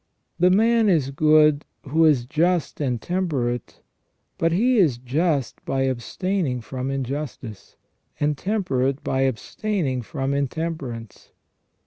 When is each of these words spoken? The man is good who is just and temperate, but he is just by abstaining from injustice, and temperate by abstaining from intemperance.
The 0.39 0.49
man 0.49 0.89
is 0.89 1.11
good 1.11 1.63
who 1.83 2.05
is 2.05 2.25
just 2.25 2.81
and 2.81 2.99
temperate, 2.99 3.81
but 4.39 4.51
he 4.51 4.79
is 4.79 4.97
just 4.97 5.63
by 5.63 5.81
abstaining 5.83 6.61
from 6.61 6.89
injustice, 6.89 7.75
and 8.19 8.35
temperate 8.35 9.03
by 9.03 9.21
abstaining 9.27 10.01
from 10.01 10.33
intemperance. 10.33 11.29